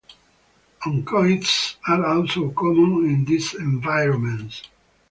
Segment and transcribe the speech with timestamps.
[0.83, 4.63] Oncoids are also common in these environments.